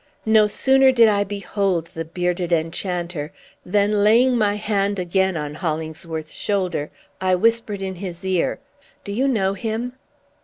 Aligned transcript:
No 0.25 0.47
sooner 0.47 0.91
did 0.91 1.07
I 1.07 1.23
behold 1.23 1.85
the 1.93 2.03
bearded 2.05 2.51
enchanter, 2.51 3.31
than, 3.63 4.03
laying 4.03 4.35
my 4.35 4.55
hand 4.55 4.97
again 4.97 5.37
on 5.37 5.53
Hollingsworth's 5.53 6.31
shoulder, 6.31 6.89
I 7.21 7.35
whispered 7.35 7.83
in 7.83 7.93
his 7.93 8.25
ear, 8.25 8.57
"Do 9.03 9.11
you 9.11 9.27
know 9.27 9.53
him?" 9.53 9.93